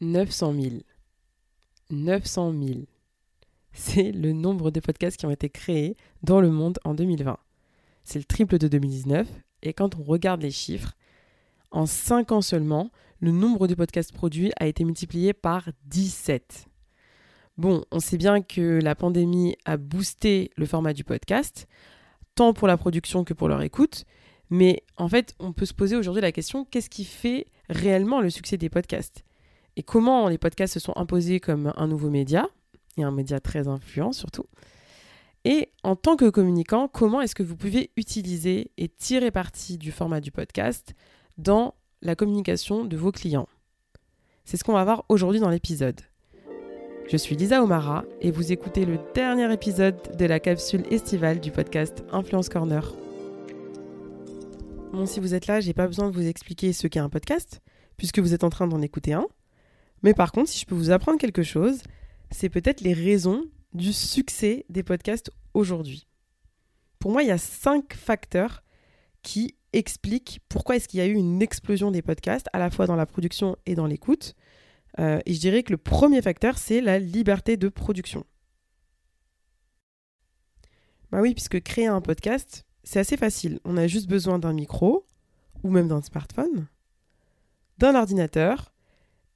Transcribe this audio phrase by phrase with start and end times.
[0.00, 0.74] 900 000.
[1.90, 2.80] 900 000.
[3.72, 7.36] C'est le nombre de podcasts qui ont été créés dans le monde en 2020.
[8.04, 9.28] C'est le triple de 2019.
[9.62, 10.94] Et quand on regarde les chiffres,
[11.70, 16.66] en 5 ans seulement, le nombre de podcasts produits a été multiplié par 17.
[17.56, 21.66] Bon, on sait bien que la pandémie a boosté le format du podcast,
[22.36, 24.04] tant pour la production que pour leur écoute,
[24.48, 28.30] mais en fait, on peut se poser aujourd'hui la question, qu'est-ce qui fait réellement le
[28.30, 29.24] succès des podcasts?
[29.78, 32.46] Et comment les podcasts se sont imposés comme un nouveau média,
[32.98, 34.44] et un média très influent surtout
[35.44, 39.92] et en tant que communicant, comment est-ce que vous pouvez utiliser et tirer parti du
[39.92, 40.94] format du podcast
[41.38, 43.48] dans la communication de vos clients?
[44.44, 46.00] C'est ce qu'on va voir aujourd'hui dans l'épisode.
[47.10, 51.50] Je suis Lisa Omara et vous écoutez le dernier épisode de la capsule estivale du
[51.50, 52.94] podcast Influence Corner.
[54.92, 57.62] Bon, si vous êtes là, j'ai pas besoin de vous expliquer ce qu'est un podcast,
[57.96, 59.26] puisque vous êtes en train d'en écouter un.
[60.02, 61.82] Mais par contre, si je peux vous apprendre quelque chose,
[62.30, 66.06] c'est peut-être les raisons du succès des podcasts aujourd'hui.
[66.98, 68.62] Pour moi, il y a cinq facteurs
[69.22, 72.86] qui explique pourquoi est-ce qu'il y a eu une explosion des podcasts, à la fois
[72.86, 74.34] dans la production et dans l'écoute.
[74.98, 78.24] Euh, et je dirais que le premier facteur, c'est la liberté de production.
[81.10, 83.60] Bah oui, puisque créer un podcast, c'est assez facile.
[83.64, 85.06] On a juste besoin d'un micro,
[85.62, 86.68] ou même d'un smartphone,
[87.78, 88.72] d'un ordinateur,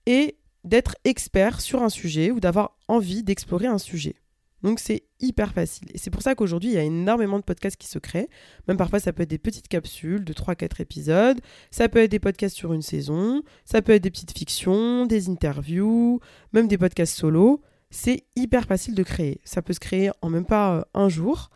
[0.06, 4.14] et d'être expert sur un sujet ou d'avoir envie d'explorer un sujet.
[4.62, 5.88] Donc c'est hyper facile.
[5.92, 8.28] Et c'est pour ça qu'aujourd'hui, il y a énormément de podcasts qui se créent.
[8.68, 11.40] Même parfois, ça peut être des petites capsules de 3-4 épisodes.
[11.70, 13.42] Ça peut être des podcasts sur une saison.
[13.64, 16.20] Ça peut être des petites fictions, des interviews,
[16.52, 17.60] même des podcasts solo.
[17.90, 19.40] C'est hyper facile de créer.
[19.44, 21.50] Ça peut se créer en même pas euh, un jour.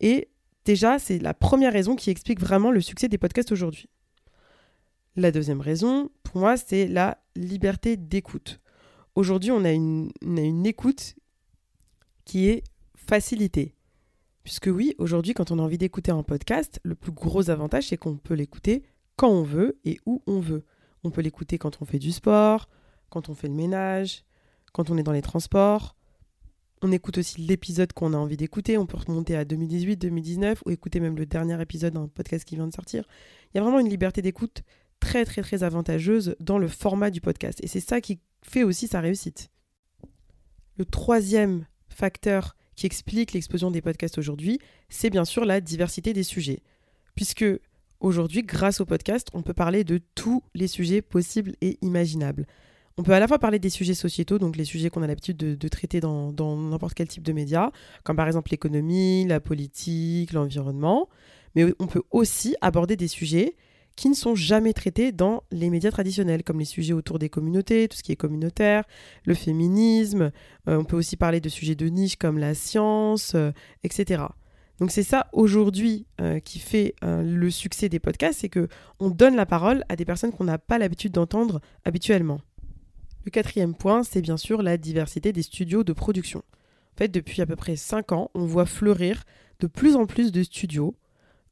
[0.00, 0.28] Et
[0.64, 3.88] déjà, c'est la première raison qui explique vraiment le succès des podcasts aujourd'hui.
[5.14, 8.60] La deuxième raison, pour moi, c'est la liberté d'écoute.
[9.14, 10.10] Aujourd'hui, on, a une,
[10.64, 11.16] écoute
[12.24, 12.64] qui est
[12.96, 13.74] facilité.
[14.42, 17.98] Puisque oui, aujourd'hui, quand on a envie d'écouter un podcast, le plus gros avantage, c'est
[17.98, 18.84] qu'on peut l'écouter
[19.16, 20.64] quand on veut et où on veut.
[21.04, 22.70] On peut l'écouter quand on fait du sport,
[23.10, 24.24] quand on fait le ménage,
[24.72, 25.94] quand on est dans les transports.
[26.80, 28.78] On écoute aussi l'épisode qu'on a envie d'écouter.
[28.78, 32.56] On peut remonter à 2018, 2019 ou écouter même le dernier épisode d'un podcast qui
[32.56, 33.04] vient de sortir.
[33.52, 34.62] Il y a vraiment une liberté d'écoute
[35.02, 37.58] très très très avantageuse dans le format du podcast.
[37.62, 39.50] Et c'est ça qui fait aussi sa réussite.
[40.78, 46.22] Le troisième facteur qui explique l'explosion des podcasts aujourd'hui, c'est bien sûr la diversité des
[46.22, 46.62] sujets.
[47.16, 47.44] Puisque
[47.98, 52.46] aujourd'hui, grâce au podcast, on peut parler de tous les sujets possibles et imaginables.
[52.96, 55.36] On peut à la fois parler des sujets sociétaux, donc les sujets qu'on a l'habitude
[55.36, 57.72] de, traiter dans n'importe quel type de médias,
[58.04, 61.08] comme par exemple l'économie, la politique, l'environnement,
[61.56, 63.56] mais on peut aussi aborder des sujets
[63.96, 67.88] qui ne sont jamais traités dans les médias traditionnels, comme les sujets autour des communautés,
[67.88, 68.84] tout ce qui est communautaire,
[69.24, 70.30] le féminisme.
[70.68, 73.52] Euh, on peut aussi parler de sujets de niche comme la science, euh,
[73.84, 74.24] etc.
[74.78, 79.36] Donc c'est ça aujourd'hui euh, qui fait le succès des podcasts, c'est que on donne
[79.36, 82.40] la parole à des personnes qu'on n'a pas l'habitude d'entendre habituellement.
[83.24, 86.42] Le quatrième point, c'est bien sûr la diversité des studios de production.
[86.94, 89.22] En fait, depuis à peu près 5 ans, on voit fleurir
[89.60, 90.96] de plus en plus de studios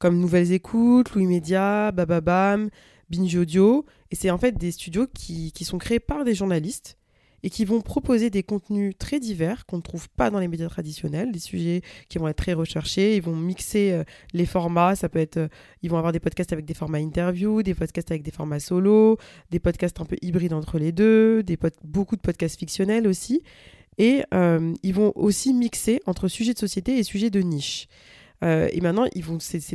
[0.01, 2.71] comme Nouvelles Écoutes, Louis Média, Bababam,
[3.11, 3.85] Binge Audio.
[4.11, 6.97] Et c'est en fait des studios qui, sont créés par des journalistes
[7.43, 10.69] et qui vont proposer des contenus très divers qu'on ne trouve pas dans les médias
[10.69, 15.09] traditionnels, des sujets qui vont être très recherchés, ils vont mixer euh, les formats, ça
[15.09, 15.49] peut être euh,
[15.83, 19.17] ils vont avoir des podcasts avec des formats interview, des podcasts avec des formats solo,
[19.51, 23.43] des podcasts un peu hybrides entre les deux, des beaucoup de podcasts fictionnels aussi
[23.97, 27.87] et euh, ils vont aussi mixer entre sujets de société et sujets de niche.
[28.43, 29.07] Euh, et maintenant,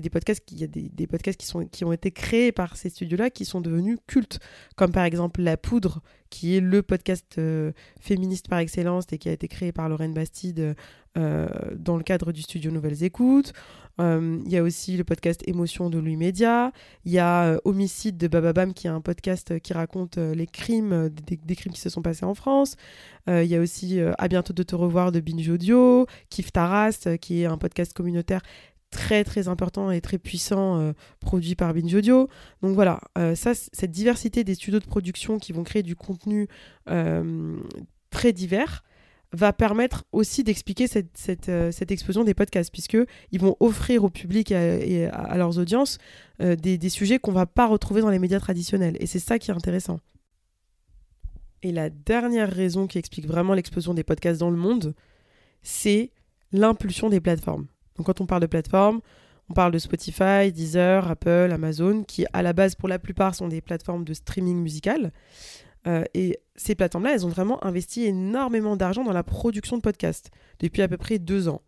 [0.10, 3.62] podcasts, il y a des, podcasts qui ont été créés par ces studios-là qui sont
[3.62, 4.40] devenus cultes,
[4.76, 9.30] comme par exemple La Poudre, qui est le podcast euh, féministe par excellence et qui
[9.30, 10.76] a été créé par Lorraine Bastide
[11.18, 13.54] euh, dans le cadre du studio Nouvelles Écoutes.
[13.98, 16.72] Il y a aussi le podcast Émotion de Louis Média.
[17.06, 21.56] Il y a Homicide de Bababam, qui est un podcast qui raconte les crimes, des,
[21.56, 22.76] crimes qui se sont passés en France.
[23.28, 27.42] Il y a aussi À bientôt de te revoir de Binge Audio, Kif Taras, qui
[27.42, 28.42] est un podcast communautaire
[28.96, 32.30] très très important et très puissant euh, produit par Binge Audio.
[32.62, 36.48] Donc voilà, euh, ça, cette diversité des studios de production qui vont créer du contenu
[36.90, 37.58] euh,
[38.10, 38.84] très divers
[39.36, 45.08] va permettre aussi d'expliquer cette, cette, explosion des podcasts, puisqu'ils vont offrir au public et
[45.08, 45.98] à, leurs audiences
[46.40, 48.98] des, des, sujets qu'on ne va pas retrouver dans les médias traditionnels.
[49.00, 50.00] Et c'est ça qui est intéressant.
[51.62, 54.94] Et la dernière raison qui explique vraiment l'explosion des podcasts dans le monde,
[55.64, 56.12] c'est
[56.52, 57.68] l'impulsion des plateformes.
[57.98, 59.02] Donc quand on parle de plateformes,
[59.50, 63.48] on parle de Spotify, Deezer, Apple, Amazon, qui à la base pour la plupart sont
[63.48, 65.12] des plateformes de streaming musical.
[65.88, 70.32] Euh, et ces plateformes-là, elles ont vraiment investi énormément d'argent dans la production de podcasts
[70.60, 71.62] depuis à peu près deux ans.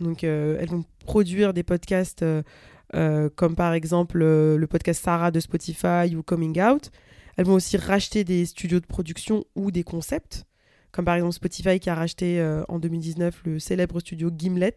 [0.00, 5.40] Donc euh, elles vont produire des podcasts euh, comme par exemple le podcast Sarah de
[5.40, 6.90] Spotify ou Coming Out.
[7.36, 10.44] Elles vont aussi racheter des studios de production ou des concepts,
[10.90, 14.76] comme par exemple Spotify qui a racheté en 2019 le célèbre studio Gimlet,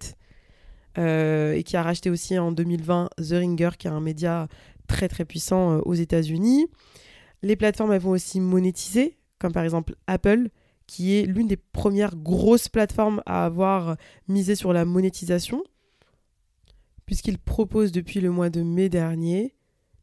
[0.97, 4.47] et qui a racheté aussi en 2020 The Ringer, qui est un média
[4.87, 6.67] très très puissant aux États-Unis.
[7.45, 10.49] Les plateformes elles vont aussi monétiser, comme par exemple Apple,
[10.87, 13.97] qui est l'une des premières grosses plateformes à avoir
[14.27, 15.63] misé sur la monétisation,
[17.05, 19.53] puisqu'il propose depuis le mois de mai dernier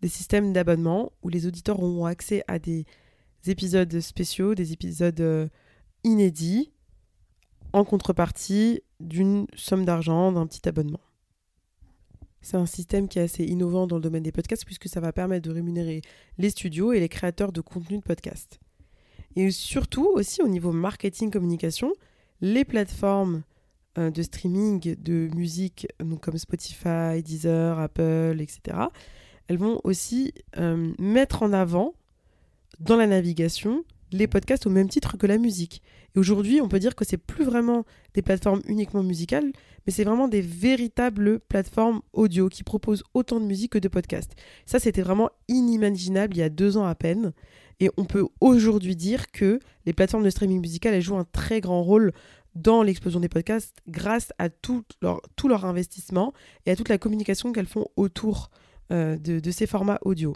[0.03, 2.87] des systèmes d'abonnement où les auditeurs auront accès à des
[3.47, 5.49] épisodes spéciaux, des épisodes euh,
[6.05, 6.71] inédits,
[7.73, 11.01] en contrepartie d'une somme d'argent, d'un petit abonnement.
[12.43, 15.13] C'est un système qui est assez innovant dans le domaine des podcasts puisque ça va
[15.13, 16.03] permettre de rémunérer
[16.39, 18.61] les studios et les créateurs de contenu de podcast.
[19.37, 21.93] Et surtout aussi au niveau marketing communication,
[22.41, 23.43] les plateformes
[23.99, 25.87] euh, de streaming de musique
[26.21, 28.79] comme Spotify, Deezer, Apple, etc.,
[29.49, 31.95] elles vont aussi euh, mettre en avant
[32.81, 35.83] dans la navigation les podcasts au même titre que la musique.
[36.15, 37.85] Et aujourd'hui, on peut dire que c'est plus vraiment
[38.15, 39.53] des plateformes uniquement musicales,
[39.87, 44.35] mais c'est vraiment des véritables plateformes audio qui proposent autant de musique que de podcasts.
[44.67, 47.33] Ça, c'était vraiment inimaginable il y a deux ans à peine.
[47.81, 51.61] Et on peut aujourd'hui dire que les plateformes de streaming musical, elles jouent un très
[51.61, 52.13] grand rôle
[52.55, 56.33] dans l'explosion des podcasts grâce à tout leur, investissement
[56.67, 58.51] et à toute la communication qu'elles font autour
[58.93, 60.35] euh, de ces formats audio.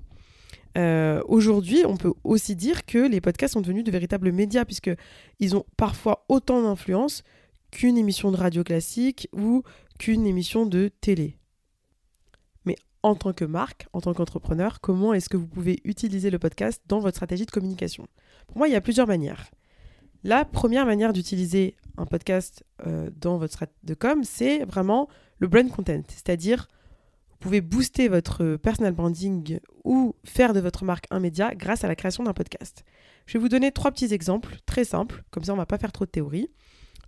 [0.76, 5.56] Euh, aujourd'hui, on peut aussi dire que les podcasts sont devenus de véritables médias, puisqu'ils
[5.56, 7.22] ont parfois autant d'influence
[7.70, 9.62] qu'une émission de radio classique ou
[9.98, 11.38] qu'une émission de télé.
[12.64, 16.38] Mais en tant que marque, en tant qu'entrepreneur, comment est-ce que vous pouvez utiliser le
[16.38, 18.06] podcast dans votre stratégie de communication?
[18.46, 19.50] Pour moi, il y a plusieurs manières.
[20.24, 25.08] La première manière d'utiliser un podcast euh, dans votre stratégie de com, c'est vraiment
[25.38, 26.68] le brand content, c'est-à-dire
[27.30, 31.88] vous pouvez booster votre personal branding ou faire de votre marque un média grâce à
[31.88, 32.82] la création d'un podcast.
[33.26, 35.92] Je vais vous donner trois petits exemples très simples, comme ça on va pas faire
[35.92, 36.50] trop de théorie.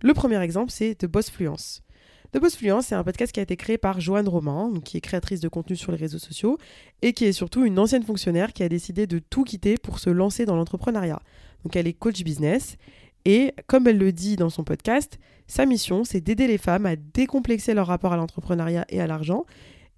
[0.01, 1.83] Le premier exemple, c'est The Boss Fluence.
[2.31, 5.01] The Boss Fluence, c'est un podcast qui a été créé par Joanne Romain, qui est
[5.01, 6.57] créatrice de contenu sur les réseaux sociaux,
[7.01, 10.09] et qui est surtout une ancienne fonctionnaire qui a décidé de tout quitter pour se
[10.09, 11.21] lancer dans l'entrepreneuriat.
[11.65, 12.77] Donc elle est coach business,
[13.25, 16.95] et comme elle le dit dans son podcast, sa mission, c'est d'aider les femmes à
[16.95, 19.45] décomplexer leur rapport à l'entrepreneuriat et à l'argent,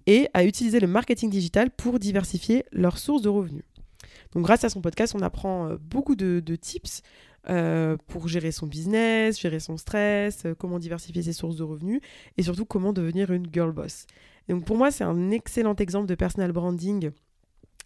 [0.07, 3.65] et à utiliser le marketing digital pour diversifier leurs sources de revenus.
[4.33, 7.01] Donc grâce à son podcast, on apprend euh, beaucoup de, tips
[7.49, 12.01] euh, pour gérer son business, gérer son stress, euh, comment diversifier ses sources de revenus
[12.37, 14.05] et surtout comment devenir une girl boss.
[14.47, 17.11] donc pour moi, c'est un excellent exemple de personal branding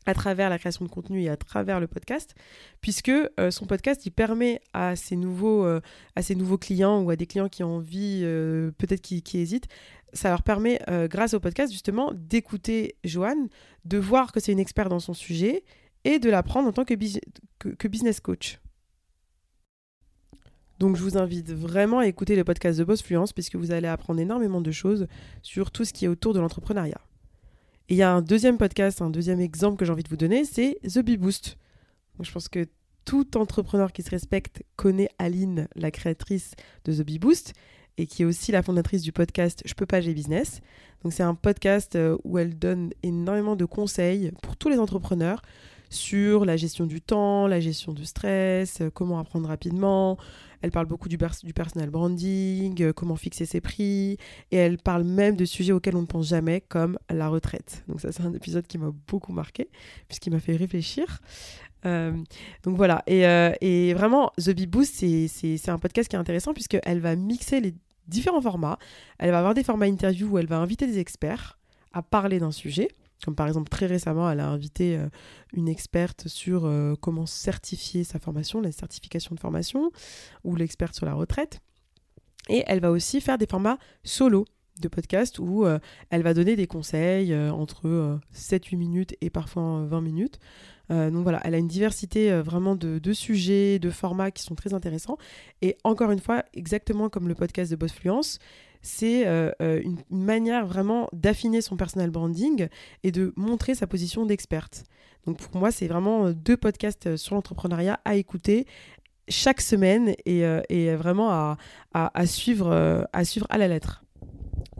[0.07, 2.35] à travers la création de contenu et à travers le podcast,
[2.79, 3.11] puisque
[3.49, 7.50] son podcast, il permet à ses, nouveaux, à ses nouveaux clients ou à des clients
[7.50, 8.21] qui ont envie,
[8.77, 9.67] peut-être qui, qui, hésitent,
[10.15, 13.50] ça leur permet, euh, grâce au podcast, justement, d'écouter Joanne,
[13.83, 15.63] de voir que c'est une experte dans son sujet
[16.03, 16.95] et de l'apprendre en tant que,
[17.88, 18.59] business coach.
[20.79, 23.88] Donc je vous invite vraiment à écooter le podcast de Boss Fluence puisque vous allez
[23.88, 25.08] apprendre énormément de choses
[25.41, 27.00] sur tout ce qui est autour de l'entrepreneuriat.
[27.88, 30.17] Et il y a un deuxième podcast, un deuxième exemple que j'ai envie de vous
[30.17, 31.58] donner, c'est The Bee Boost.
[32.20, 32.67] je pense que
[33.05, 36.55] tout entrepreneur qui se respecte connaît Aline, la créatrice
[36.86, 37.53] de The Bee Boost
[37.98, 40.62] et qui est aussi la fondatrice du podcast Je peux pas, j'ai business.
[41.03, 45.41] Donc c'est un podcast euh, où elle donne énormément de conseils pour tous les entrepreneurs
[45.95, 50.17] sur la gestion du temps, la gestion du stress, euh, comment apprendre rapidement.
[50.61, 54.17] Elle parle beaucoup du, du personal branding, euh, comment fixer ses prix,
[54.51, 57.83] et elle parle même de sujets auxquels on ne pense jamais, comme la retraite.
[57.87, 59.69] Donc ça, c'est un épisode qui m'a beaucoup marqué,
[60.07, 61.21] puisqu'il m'a fait réfléchir.
[61.83, 63.25] donc voilà, et,
[63.61, 64.95] et, vraiment, The Bee Boost,
[65.27, 67.75] c'est un podcast qui est intéressant, puisqu'elle va mixer les
[68.07, 68.79] différents formats.
[69.19, 71.59] Elle va avoir des formats interview où elle va inviter des experts
[71.93, 72.89] à parler d'un sujet.
[73.25, 75.08] Comme par exemple, très récemment, elle a invité euh,
[75.53, 79.91] une experte sur euh, comment certifier sa formation, la certification de formation,
[80.44, 81.60] ou l'experte sur la retraite.
[82.50, 84.46] Et elle va aussi faire des formats solo,
[84.79, 85.65] de podcast où
[86.10, 90.38] elle va donner des conseils entre 7-8 minutes et parfois 20 minutes.
[90.89, 94.74] donc voilà, elle a une diversité vraiment de, de, sujets, de formats qui sont très
[94.74, 95.17] intéressants.
[95.62, 98.38] Et encore une fois, exactement comme le podcast de Boss Fluence,
[98.86, 102.68] c'est euh, euh, une, manière vraiment d'affiner son personal branding
[103.04, 104.84] et de montrer sa position d'experte.
[105.25, 108.68] Donc pour moi, c'est vraiment euh, deux podcasts sur l'entrepreneuriat à écouter
[109.27, 110.46] chaque semaine et,
[110.94, 111.58] vraiment
[111.96, 114.04] à, suivre, à suivre à la lettre.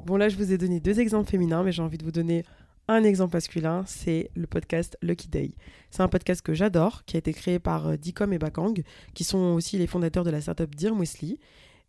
[0.06, 2.44] Bon là, je vous ai donné deux exemples féminins, mais j'ai envie de vous donner
[2.88, 5.56] un exemple masculin, c'est le podcast Lucky Day.
[5.90, 8.84] C'est un podcast que j'adore, qui a été créé par Dicom et Bakang,
[9.16, 11.40] qui sont aussi les fondateurs de la startup Dear Wesley.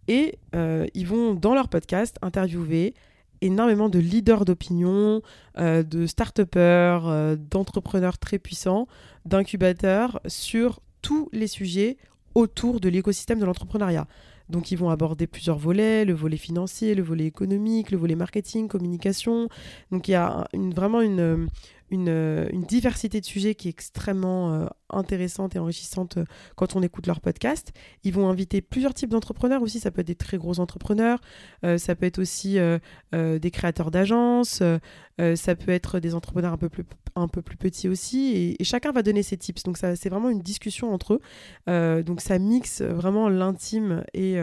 [0.09, 2.95] Et euh, ils vont, dans leur podcast, interviewer
[3.41, 5.23] énormément de leaders d'opinion,
[5.59, 8.87] euh, de start-upers, euh, d'entrepreneurs très puissants,
[9.25, 11.97] d'incubateurs sur tous les sujets
[12.35, 14.07] autour de l'écosystème de l'entrepreneuriat.
[14.49, 18.69] Donc ils vont aborder plusieurs volets, le volet financier, le volet économique, le volet marketing,
[18.69, 19.49] communication.
[19.91, 21.49] Donc il y a vraiment une,
[21.91, 26.25] une, diversité de sujets qui est extrêmement euh, intéressante et enrichissante euh,
[26.57, 27.73] quand on écoute leur podcast.
[28.03, 31.21] Ils vont inviter plusieurs types d'entrepreneurs aussi, ça peut être des très gros entrepreneurs,
[31.65, 32.59] euh, ça peut être aussi
[33.13, 34.63] des créateurs d'agences,
[35.19, 38.93] ça peut être des entrepreneurs un peu plus, un peu plus petits aussi, et, chacun
[38.93, 39.63] va donner ses tips.
[39.63, 41.15] Donc c'est vraiment une discussion entre
[41.69, 42.03] eux.
[42.03, 44.39] donc ça mixe vraiment l'intime et,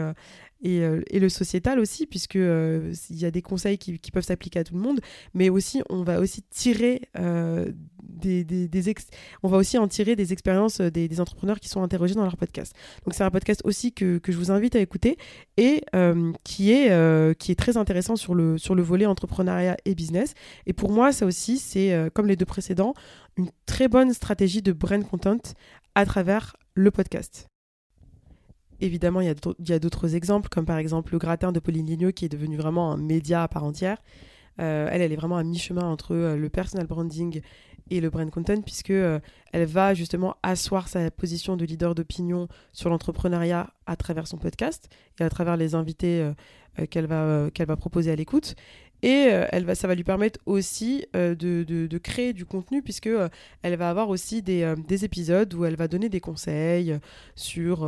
[0.64, 4.60] euh, et, le sociétal aussi, puisque euh, il y a des conseils qui, peuvent s'appliquer
[4.60, 5.00] à tout le monde,
[5.34, 7.70] mais aussi on va aussi tirer euh,
[8.02, 8.46] des,
[9.42, 12.74] on va aussi en tirer des expériences des, entrepreneurs qui sont interrogés dans leur podcast.
[13.04, 15.16] Donc c'est un podcast aussi que, que, je vous invite à écouter
[15.56, 15.84] et
[16.44, 20.34] qui est qui est très intéressant sur le sur le volet entrepreneuriat et business.
[20.66, 22.94] Et pour moi, ça aussi c'est comme les deux précédents
[23.36, 25.38] une très bonne stratégie de brand content
[25.94, 27.48] à travers le podcast.
[28.80, 32.24] Évidemment, il y a d'autres exemples, comme par exemple le gratin de Pauline Lignot, qui
[32.24, 33.98] est devenu vraiment un média à part entière.
[34.60, 37.40] Euh, elle, elle est vraiment à mi-chemin entre euh, le personal branding
[37.90, 39.18] et le brand content, puisque euh,
[39.52, 44.88] elle va justement asseoir sa position de leader d'opinion sur l'entrepreneuriat à travers son podcast
[45.18, 46.32] et à travers les invités
[46.90, 48.54] qu'elle va, qu'elle va proposer à l'écoute.
[49.04, 53.28] Et euh, ça va lui permettre aussi euh, de, créer du contenu, puisque euh,
[53.60, 54.64] elle va avoir aussi des,
[55.04, 56.98] épisodes où elle va donner des conseils
[57.34, 57.86] sur,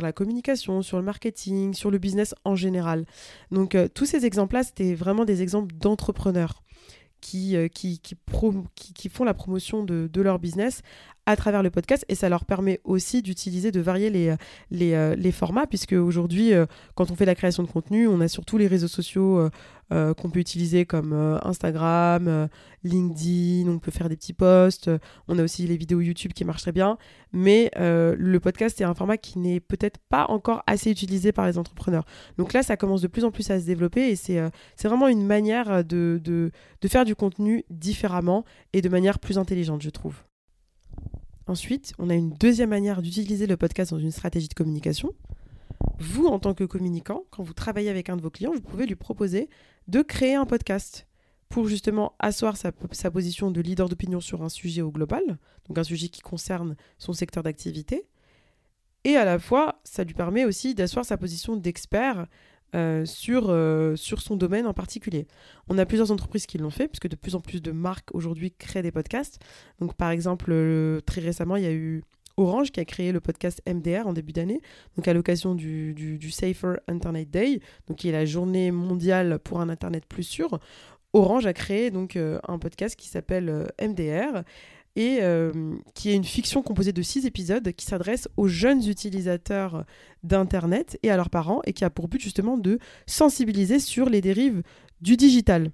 [0.00, 3.06] la communication, sur le marketing, sur le business en général.
[3.50, 6.62] Donc tous ces exemples-là, c'était vraiment des exemples d'entrepreneurs.
[7.20, 7.56] Qui,
[8.30, 10.82] font la promotion de, leur business
[11.26, 14.34] à travers le podcast et ça leur permet aussi d'utiliser, de varier les,
[14.70, 16.52] les, les formats puisque aujourd'hui,
[16.94, 19.48] quand on fait la création de contenu, on a surtout les réseaux sociaux
[19.92, 22.46] euh, qu'on peut utiliser comme euh, Instagram, euh,
[22.82, 24.90] LinkedIn, on peut faire des petits posts,
[25.28, 26.96] on a aussi les vidéos YouTube qui marchent très bien,
[27.32, 31.58] mais le podcast est un format qui n'est peut-être pas encore assez utilisé par les
[31.58, 32.04] entrepreneurs.
[32.38, 34.50] Donc là, ça commence de plus en plus à se développer et c'est
[34.82, 39.90] vraiment une manière de, de faire du contenu différemment et de manière plus intelligente, je
[39.90, 40.14] trouve.
[41.52, 45.12] Ensuite, on a une deuxième manière d'utiliser le podcast dans une stratégie de communication.
[45.98, 48.86] Vous, en tant que communicant, quand vous travaillez avec un de vos clients, vous pouvez
[48.86, 49.50] lui proposer
[49.86, 51.06] de créer un podcast
[51.50, 52.72] pour justement asseoir sa,
[53.10, 55.22] position de leader d'opinion sur un sujet au global,
[55.68, 58.06] donc un sujet qui concerne son secteur d'activité.
[59.04, 62.28] Et à la fois, ça lui permet aussi d'asseoir sa position d'expert
[62.74, 65.26] euh, sur, euh, sur son domaine en particulier.
[65.68, 68.52] On a plusieurs entreprises qui l'ont fait, puisque de plus en plus de marques aujourd'hui
[68.52, 69.38] créent des podcasts.
[69.80, 70.54] Donc par exemple,
[71.06, 72.02] très récemment, il y a eu
[72.36, 74.60] Orange qui a créé le podcast MDR en début d'année,
[74.96, 79.60] donc à l'occasion du, du, Safer Internet Day, donc qui est la journée mondiale pour
[79.60, 80.58] un Internet plus sûr.
[81.12, 84.44] Orange a créé donc euh, un podcast qui s'appelle euh, MDR
[84.96, 85.52] et euh,
[85.94, 89.84] qui est une fiction composée de six épisodes qui s'adresse aux jeunes utilisateurs
[90.22, 94.20] d'Internet et à leurs parents et qui a pour but justement de sensibiliser sur les
[94.20, 94.62] dérives
[95.00, 95.70] du digital.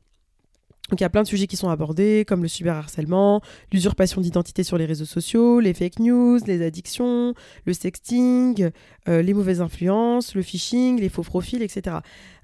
[0.89, 4.63] Donc il y a plein de sujets qui sont abordés, comme le cyberharcèlement, l'usurpation d'identité
[4.63, 7.35] sur les réseaux sociaux, les fake news, les addictions,
[7.67, 8.71] le sexting,
[9.07, 11.99] euh, les mauvaises influences, le phishing, les faux profils, etc.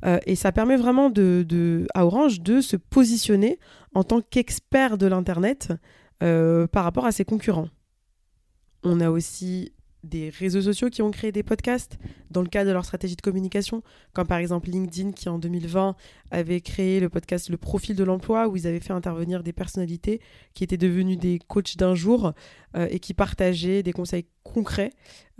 [0.04, 3.58] Euh, et ça permet vraiment de, à Orange de se positionner
[3.94, 5.72] en tant qu'expert de l'Internet
[6.20, 7.68] par rapport à ses concurrents.
[8.82, 9.72] On a aussi
[10.04, 11.98] des réseaux sociaux qui ont créé des podcasts
[12.30, 13.82] dans le cadre de leur stratégie de communication,
[14.12, 15.96] comme par exemple LinkedIn qui en 2020
[16.30, 20.20] avait créé le podcast Le Profil de l'emploi où ils avaient fait intervenir des personnalités
[20.52, 22.32] qui étaient devenues des coachs d'un jour
[22.76, 24.90] euh, et qui partageaient des conseils concrets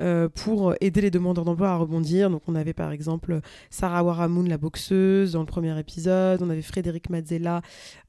[0.01, 2.31] euh, pour aider les demandeurs d'emploi à rebondir.
[2.31, 3.41] Donc on avait par exemple
[3.71, 6.43] Sarah Waramoun, la boxeuse, dans le premier épisode.
[6.43, 7.61] On avait Frédéric Mazzella,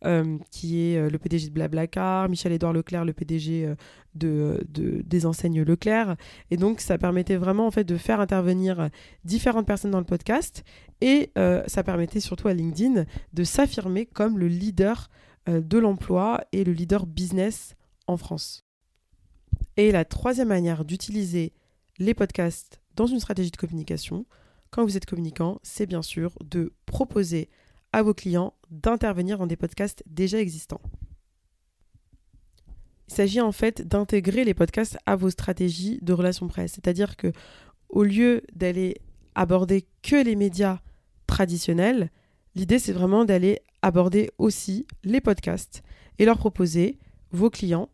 [0.06, 2.30] euh, qui est le PDG de Blablacar.
[2.30, 3.76] Michel-Édouard Leclerc, le PDG
[4.16, 6.16] de, de, des enseignes Leclerc.
[6.52, 8.90] Et donc, ça permettait vraiment en fait de faire intervenir
[9.24, 10.64] différentes personnes dans le podcast.
[11.02, 15.10] Et euh, ça permettait surtout à LinkedIn de s'affirmer comme le leader
[15.50, 17.76] euh, de l'emploi et le leader business
[18.08, 18.66] en France.
[19.78, 21.54] Et la troisième manière d'utiliser
[21.98, 24.26] les podcasts dans une stratégie de communication,
[24.72, 27.50] quand vous êtes communicant, c'est bien sûr de proposer
[27.94, 30.82] à vos clients d'intervenir dans des podcasts déjà existants.
[33.08, 37.32] Il s'agit en fait d'intégrer les podcasts à vos stratégies de relations presse, c'est-à-dire que
[37.90, 38.98] au lieu d'aller
[39.36, 40.80] aborder que les médias
[41.28, 42.10] traditionnels,
[42.56, 45.84] l'idée c'est vraiment d'aller aborder aussi les podcasts
[46.18, 46.98] et leur proposer
[47.32, 47.90] vos clients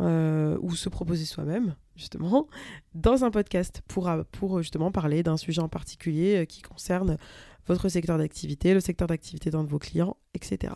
[0.00, 2.46] euh, ou se proposer soi-même justement
[2.94, 7.18] dans un podcast pour, pour justement parler d'un sujet en particulier euh, qui concerne
[7.66, 10.72] votre secteur d'activité, le secteur d'activité d'un de vos clients, etc.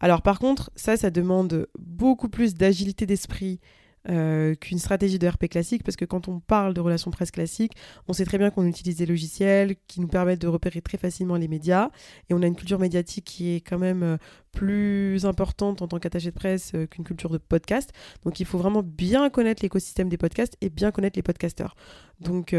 [0.00, 3.60] Alors par contre, ça, ça demande beaucoup plus d'agilité d'esprit
[4.08, 7.72] euh, qu'une stratégie de RP classique, parce que quand on parle de relations presse classiques,
[8.08, 11.36] on sait très bien qu'on utilise des logiciels qui nous permettent de repérer très facilement
[11.36, 11.90] les médias,
[12.30, 14.16] et on a une culture médiatique qui est quand même euh,
[14.52, 17.92] plus importante en tant qu'attaché de presse euh, qu'une culture de podcast.
[18.24, 21.76] Donc il faut vraiment bien connaître l'écosystème des podcasts et bien connaître les podcasteurs.
[22.20, 22.54] Donc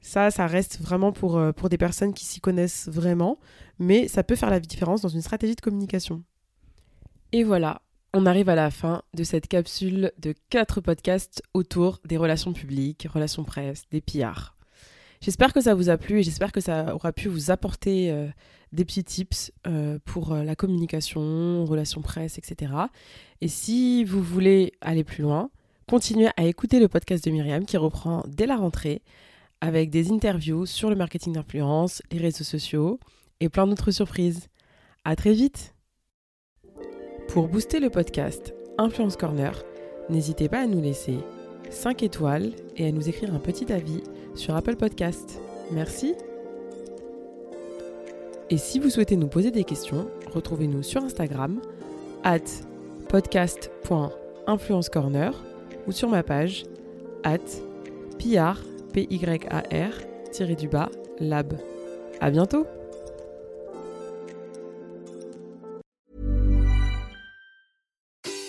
[0.00, 3.38] ça, ça reste vraiment pour, pour des personnes qui s'y connaissent vraiment,
[3.78, 6.22] mais ça peut faire la différence dans une stratégie de communication.
[7.32, 12.16] Et voilà, on arrive à la fin de cette capsule de quatre podcasts autour des
[12.16, 14.54] relations publiques, relations presse, des PR.
[15.20, 18.26] J'espère que ça vous a plu et j'espère que ça aura pu vous apporter euh,
[18.72, 22.72] des petits tips euh, pour la communication, relations presse, etc.
[23.40, 25.50] Et si vous voulez aller plus loin,
[25.86, 29.02] continuez à écouter le podcast de Myriam qui reprend dès la rentrée
[29.60, 32.98] avec des interviews sur le marketing d'influence, les réseaux sociaux
[33.40, 34.48] et plein d'autres surprises.
[35.04, 35.74] À très vite
[37.32, 39.52] Pour booster le podcast Influence Corner,
[40.08, 41.18] n'hésitez pas à nous laisser
[41.70, 44.02] 5 étoiles et à nous écrire un petit avis
[44.34, 45.38] sur Apple Podcast.
[45.70, 46.16] Merci
[48.50, 51.60] Et si vous souhaitez nous poser des questions, retrouvez-nous sur Instagram
[52.24, 52.40] at
[53.08, 55.30] podcast.influencecorner
[55.86, 56.64] ou sur ma page
[57.22, 57.38] at
[58.18, 59.92] P-Y-A-R,
[60.32, 61.52] tiré du bas, lab.
[62.20, 62.66] À bientôt!